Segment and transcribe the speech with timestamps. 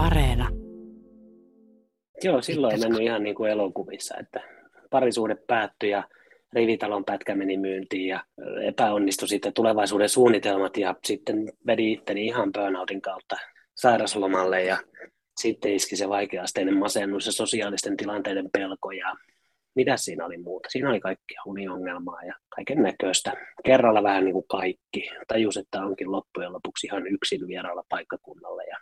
[0.00, 0.48] Areena.
[2.22, 4.40] Joo, silloin ei mennyt ihan niin kuin elokuvissa, että
[4.90, 6.08] parisuhde päättyi ja
[6.52, 8.24] rivitalon pätkä meni myyntiin ja
[8.62, 13.36] epäonnistui sitten tulevaisuuden suunnitelmat ja sitten vedi itteni ihan burnoutin kautta
[13.74, 14.78] sairaslomalle ja
[15.40, 19.14] sitten iski se vaikeasteinen masennus ja sosiaalisten tilanteiden pelko ja
[19.74, 20.68] mitä siinä oli muuta?
[20.70, 23.32] Siinä oli kaikkia uniongelmaa ja kaiken näköistä.
[23.64, 25.10] Kerralla vähän niin kuin kaikki.
[25.28, 28.76] Tajus, että onkin loppujen lopuksi ihan yksin vieraalla paikkakunnalla ja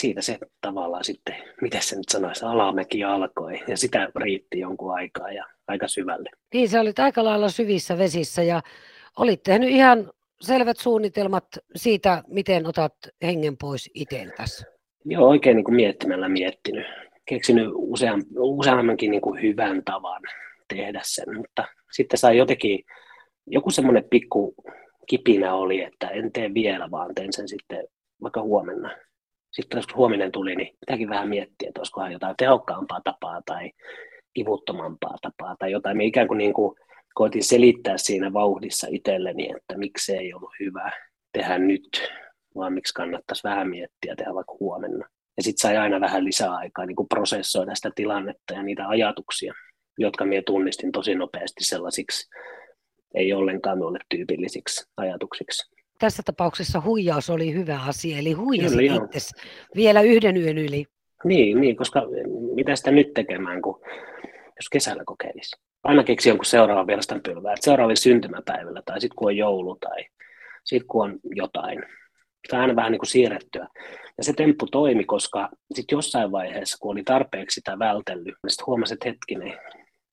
[0.00, 5.32] siitä se tavallaan sitten, miten se nyt sanoisi, alamäki alkoi ja sitä riitti jonkun aikaa
[5.32, 6.30] ja aika syvälle.
[6.54, 8.62] Niin, se olit aika lailla syvissä vesissä ja
[9.18, 10.10] olit tehnyt ihan
[10.40, 11.46] selvät suunnitelmat
[11.76, 14.64] siitä, miten otat hengen pois itseltäsi.
[15.04, 16.86] Joo, oikein niin kuin miettimällä miettinyt.
[17.26, 20.22] Keksinyt usean, useammankin niin kuin hyvän tavan
[20.68, 22.84] tehdä sen, mutta sitten sai jotenkin,
[23.46, 24.54] joku semmoinen pikku
[25.06, 27.84] kipinä oli, että en tee vielä, vaan teen sen sitten
[28.22, 28.96] vaikka huomenna.
[29.54, 33.70] Sitten kun huominen tuli, niin pitääkin vähän miettiä, että olisikohan jotain tehokkaampaa tapaa tai
[34.34, 35.96] kivuttomampaa tapaa tai jotain.
[35.96, 36.76] Me ikään kuin, niin kuin
[37.14, 40.92] koitin selittää siinä vauhdissa itselleni, että miksi ei ollut hyvä
[41.32, 42.10] tehdä nyt,
[42.54, 45.08] vaan miksi kannattaisi vähän miettiä tehdä vaikka huomenna.
[45.36, 49.54] Ja sitten sai aina vähän lisää aikaa niin kuin prosessoida sitä tilannetta ja niitä ajatuksia,
[49.98, 52.28] jotka minä tunnistin tosi nopeasti sellaisiksi
[53.14, 55.73] ei ollenkaan minulle tyypillisiksi ajatuksiksi.
[56.04, 59.18] Tässä tapauksessa huijaus oli hyvä asia, eli huijasi itse
[59.76, 60.84] vielä yhden yön yli.
[61.24, 62.02] Niin, niin, koska
[62.54, 63.80] mitä sitä nyt tekemään, kun
[64.56, 65.56] jos kesällä kokeilisi.
[65.82, 70.04] Aina keksi jonkun seuraavan vierastan pylvää, että seuraavalla syntymäpäivällä tai sitten kun on joulu tai
[70.64, 71.82] sitten kun on jotain.
[72.46, 73.68] Sitä aina vähän niin kuin siirrettyä.
[74.18, 78.66] Ja se temppu toimi, koska sitten jossain vaiheessa, kun oli tarpeeksi sitä vältellyt, niin sitten
[78.66, 79.58] huomasi, että hetkinen,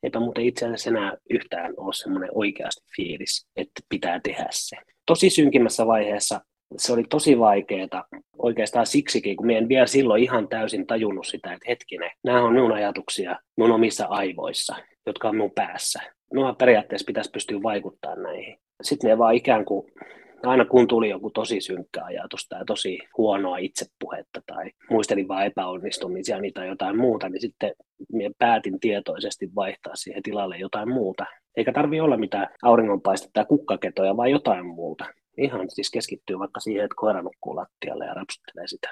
[0.03, 4.77] eipä muuten itse asiassa enää yhtään ole semmoinen oikeasti fiilis, että pitää tehdä se.
[5.05, 6.41] Tosi synkimmässä vaiheessa
[6.77, 8.05] se oli tosi vaikeaa
[8.37, 12.71] oikeastaan siksikin, kun en vielä silloin ihan täysin tajunnut sitä, että hetkinen, nämä on minun
[12.71, 15.99] ajatuksia mun omissa aivoissa, jotka on minun päässä.
[16.33, 18.57] Minua periaatteessa pitäisi pystyä vaikuttamaan näihin.
[18.81, 19.91] Sitten ne vaan ikään kuin
[20.43, 26.37] aina kun tuli joku tosi synkkä ajatus tai tosi huonoa itsepuhetta tai muistelin vain epäonnistumisia
[26.53, 27.73] tai jotain muuta, niin sitten
[28.11, 31.25] minä päätin tietoisesti vaihtaa siihen tilalle jotain muuta.
[31.57, 35.05] Eikä tarvi olla mitään auringonpaistetta tai kukkaketoja, vaan jotain muuta.
[35.37, 38.87] Ihan siis keskittyy vaikka siihen, että koira nukkuu lattialle ja rapsuttelee sitä.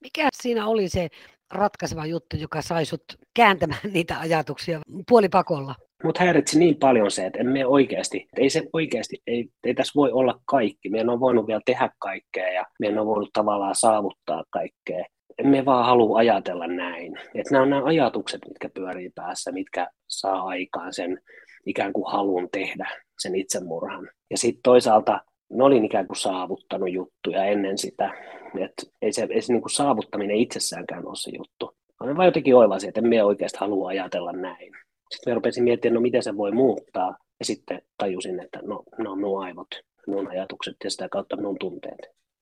[0.00, 1.08] Mikä siinä oli se
[1.50, 3.04] ratkaiseva juttu, joka sai sut
[3.34, 5.74] kääntämään niitä ajatuksia puolipakolla?
[6.04, 10.12] Mutta häiritsi niin paljon se, että emme oikeasti, ei se oikeasti, ei, ei tässä voi
[10.12, 10.88] olla kaikki.
[10.88, 15.04] Meidän on voinut vielä tehdä kaikkea ja meidän on voinut tavallaan saavuttaa kaikkea.
[15.38, 17.18] Emme vaan halua ajatella näin.
[17.34, 21.20] Että nämä on nämä ajatukset, mitkä pyörii päässä, mitkä saa aikaan sen
[21.66, 24.10] ikään kuin halun tehdä sen itsemurhan.
[24.30, 28.10] Ja sitten toisaalta ne olin ikään kuin saavuttanut juttuja ennen sitä.
[28.58, 31.76] että ei se, ei se niin kuin saavuttaminen itsessäänkään ole se juttu.
[32.00, 34.73] Vaan vaan jotenkin oivasin, että emme oikeasti halua ajatella näin.
[35.10, 37.16] Sitten me rupesin miettimään, no miten se voi muuttaa.
[37.38, 39.68] Ja sitten tajusin, että no, no minun aivot,
[40.06, 41.98] minun ajatukset ja sitä kautta minun tunteet.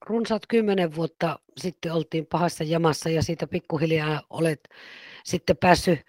[0.06, 4.60] Runsaat kymmenen vuotta sitten oltiin pahassa jamassa ja siitä pikkuhiljaa olet
[5.24, 6.00] sitten päässyt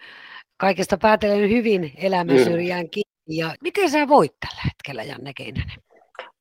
[0.56, 2.44] kaikesta päätellen hyvin elämän mm.
[2.44, 3.36] syrjään kiinni.
[3.38, 5.76] Ja miten sä voit tällä hetkellä, Janne Keinänen?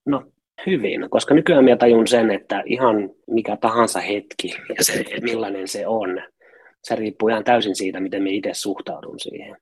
[0.05, 0.23] No
[0.65, 5.87] hyvin, koska nykyään minä tajun sen, että ihan mikä tahansa hetki ja se, millainen se
[5.87, 6.21] on,
[6.83, 9.57] se riippuu ihan täysin siitä, miten minä itse suhtaudun siihen.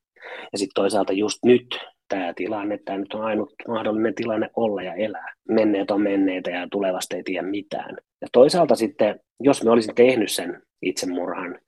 [0.51, 4.93] Ja sitten toisaalta just nyt tämä tilanne, tämä nyt on ainut mahdollinen tilanne olla ja
[4.93, 5.33] elää.
[5.49, 7.97] Menneet on menneitä ja tulevasta ei tiedä mitään.
[8.21, 11.59] Ja toisaalta sitten, jos me olisin tehnyt sen itsemurhan,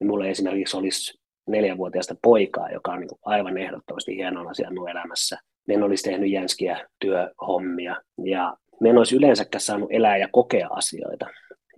[0.00, 5.38] niin mulla esimerkiksi olisi neljävuotiaasta poikaa, joka on niin aivan ehdottomasti hieno asia minun elämässä.
[5.68, 10.68] Me en olisi tehnyt jänskiä työhommia ja me en olisi yleensäkään saanut elää ja kokea
[10.70, 11.26] asioita.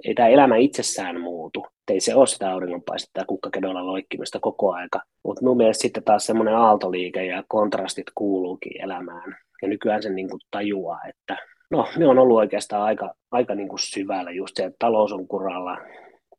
[0.04, 1.66] Ei tämä elämä itsessään muutu.
[1.90, 5.00] Ei se ole sitä auringonpaistetta ja kukkakedolla loikkimista koko aika.
[5.24, 9.36] Mutta mun mielestä sitten taas semmoinen aaltoliike ja kontrastit kuuluukin elämään.
[9.62, 11.36] Ja nykyään sen niin kuin tajuaa, että
[11.70, 15.28] no, me on ollut oikeastaan aika, aika niin kuin syvällä just se, että talous on
[15.28, 15.78] kuralla,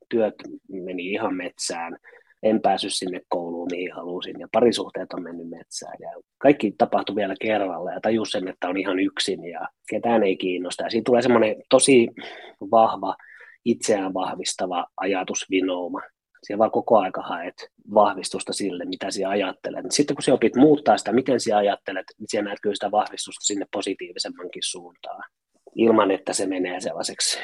[0.08, 0.34] työt
[0.68, 1.96] meni ihan metsään,
[2.42, 7.34] en päässyt sinne kouluun, mihin halusin, ja parisuhteet on mennyt metsään, ja kaikki tapahtui vielä
[7.40, 10.84] kerralla, ja tajus sen, että on ihan yksin, ja ketään ei kiinnosta.
[10.84, 12.08] Ja siitä tulee semmoinen tosi
[12.70, 13.14] vahva,
[13.64, 16.00] itseään vahvistava ajatusvinouma.
[16.42, 17.54] Siellä vaan koko aika haet
[17.94, 19.84] vahvistusta sille, mitä sinä ajattelet.
[19.90, 23.44] Sitten kun sinä opit muuttaa sitä, miten sinä ajattelet, niin sinä näet kyllä sitä vahvistusta
[23.44, 25.24] sinne positiivisemmankin suuntaan.
[25.74, 27.38] Ilman, että se menee sellaiseksi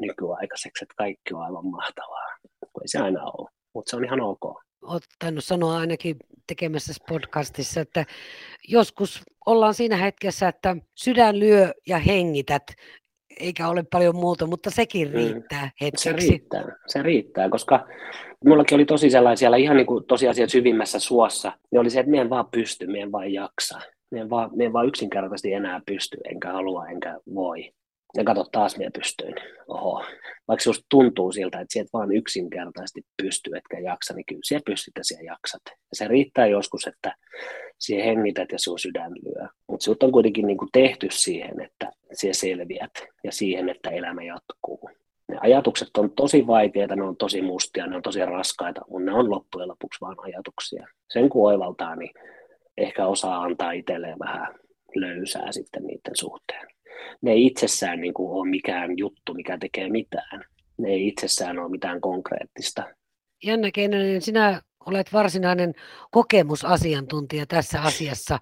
[0.00, 2.36] nykyaikaiseksi, että kaikki on aivan mahtavaa.
[2.62, 4.40] Ei se aina ole mutta se on ihan ok.
[4.82, 6.16] Olet tainnut sanoa ainakin
[6.46, 8.04] tekemässä podcastissa, että
[8.68, 12.62] joskus ollaan siinä hetkessä, että sydän lyö ja hengität,
[13.40, 15.14] eikä ole paljon muuta, mutta sekin mm.
[15.14, 15.70] riittää mm.
[15.80, 16.04] hetkeksi.
[16.04, 17.86] Se riittää, se riittää, koska
[18.44, 22.30] mullakin oli tosi sellaisia, ihan niin kuin tosiasiat syvimmässä suossa, niin oli se, että mien
[22.30, 23.80] vaan pysty, mien vaan jaksa.
[24.10, 27.72] Mien vaan, mien vaan yksinkertaisesti enää pysty, enkä halua, enkä voi.
[28.16, 29.34] Ja kato taas minä pystyin.
[29.68, 30.04] Oho.
[30.48, 34.92] Vaikka se tuntuu siltä, että sieltä vaan yksinkertaisesti pystyy, etkä jaksa, niin kyllä siellä pystyt
[34.98, 35.62] ja siellä jaksat.
[35.66, 37.14] Ja se riittää joskus, että
[37.78, 39.48] siihen hengität ja sinun sydän lyö.
[39.68, 42.90] Mutta sinut on kuitenkin niin kuin tehty siihen, että siellä selviät
[43.24, 44.90] ja siihen, että elämä jatkuu.
[45.28, 49.18] Ne ajatukset on tosi vaikeita, ne on tosi mustia, ne on tosi raskaita, mutta ne
[49.18, 50.86] on loppujen lopuksi vain ajatuksia.
[51.12, 52.10] Sen kun oivaltaa, niin
[52.76, 54.54] ehkä osaa antaa itselleen vähän
[54.94, 56.75] löysää sitten niiden suhteen
[57.22, 60.44] ne ei itsessään niin kuin ole mikään juttu, mikä tekee mitään.
[60.78, 62.82] Ne ei itsessään ole mitään konkreettista.
[63.42, 65.74] Janne Keinänen, sinä olet varsinainen
[66.10, 68.38] kokemusasiantuntija tässä asiassa.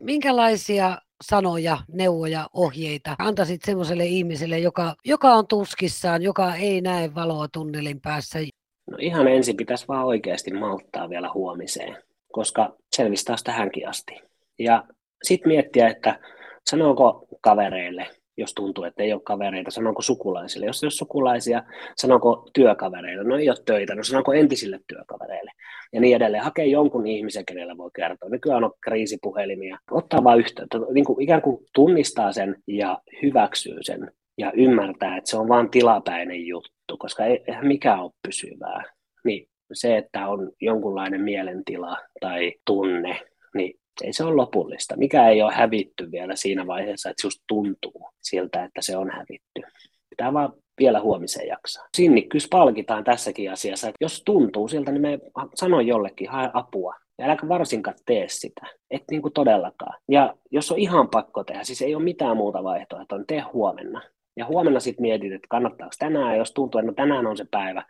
[0.00, 7.48] Minkälaisia sanoja, neuvoja, ohjeita antaisit semmoiselle ihmiselle, joka, joka on tuskissaan, joka ei näe valoa
[7.52, 8.38] tunnelin päässä?
[8.90, 11.96] No ihan ensin pitäisi vaan oikeasti malttaa vielä huomiseen,
[12.32, 14.20] koska selvisi taas tähänkin asti.
[14.58, 14.84] Ja
[15.22, 16.20] sitten miettiä, että
[16.70, 18.06] sanooko kavereille,
[18.36, 20.66] jos tuntuu, että ei ole kavereita, sanonko sukulaisille.
[20.66, 21.62] Jos ei ole sukulaisia,
[21.96, 25.52] sanonko työkavereille, no ei ole töitä, no sanonko entisille työkavereille.
[25.92, 26.44] Ja niin edelleen.
[26.44, 28.28] Hakee jonkun ihmisen, kenelle voi kertoa.
[28.28, 29.78] Nykyään on kriisipuhelimia.
[29.90, 35.30] Ottaa vaan yhteyttä, niin kuin ikään kuin tunnistaa sen ja hyväksyy sen ja ymmärtää, että
[35.30, 38.82] se on vain tilapäinen juttu, koska ei, eihän mikään ole pysyvää.
[39.24, 43.20] Niin se, että on jonkunlainen mielentila tai tunne,
[43.54, 44.96] niin ei se ole lopullista.
[44.96, 49.62] Mikä ei ole hävitty vielä siinä vaiheessa, että just tuntuu siltä, että se on hävitty.
[50.10, 51.88] Pitää vaan vielä huomiseen jaksaa.
[51.96, 55.18] Sinnikkyys palkitaan tässäkin asiassa, että jos tuntuu siltä, niin me
[55.54, 56.94] sano jollekin, hae apua.
[57.18, 59.98] Ja äläkä varsinkaan tee sitä, et niin kuin todellakaan.
[60.08, 64.02] Ja jos on ihan pakko tehdä, siis ei ole mitään muuta vaihtoehtoa, on tee huomenna.
[64.36, 67.84] Ja huomenna sitten mietit, että kannattaako tänään, jos tuntuu, että no tänään on se päivä,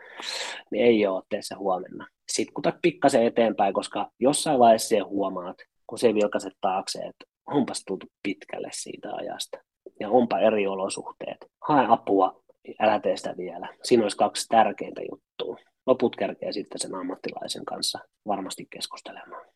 [0.70, 2.06] niin ei ole, tee se huomenna.
[2.28, 5.56] Sitten kutat pikkasen eteenpäin, koska jossain vaiheessa huomaat,
[5.90, 9.58] kun se vilkaiset taakse, että onpas tultu pitkälle siitä ajasta.
[10.00, 11.36] Ja onpa eri olosuhteet.
[11.68, 12.42] Hae apua,
[12.80, 13.68] älä tee sitä vielä.
[13.82, 15.56] Siinä olisi kaksi tärkeintä juttua.
[15.86, 19.46] Loput kerkee sitten sen ammattilaisen kanssa varmasti keskustelemaan.